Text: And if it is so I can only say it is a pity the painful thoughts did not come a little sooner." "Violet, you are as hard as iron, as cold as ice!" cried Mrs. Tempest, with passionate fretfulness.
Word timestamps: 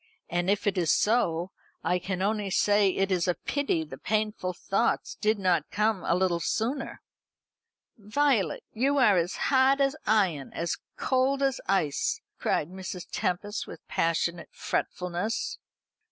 And 0.31 0.49
if 0.49 0.65
it 0.65 0.79
is 0.79 0.91
so 0.91 1.51
I 1.83 1.99
can 1.99 2.23
only 2.23 2.49
say 2.49 2.89
it 2.89 3.11
is 3.11 3.27
a 3.27 3.35
pity 3.35 3.83
the 3.85 3.99
painful 3.99 4.51
thoughts 4.53 5.13
did 5.13 5.37
not 5.37 5.69
come 5.69 6.03
a 6.03 6.15
little 6.15 6.39
sooner." 6.39 7.01
"Violet, 7.99 8.63
you 8.73 8.97
are 8.97 9.17
as 9.17 9.35
hard 9.35 9.79
as 9.79 9.95
iron, 10.07 10.53
as 10.53 10.79
cold 10.97 11.43
as 11.43 11.61
ice!" 11.67 12.19
cried 12.39 12.69
Mrs. 12.71 13.05
Tempest, 13.11 13.67
with 13.67 13.87
passionate 13.87 14.49
fretfulness. 14.51 15.59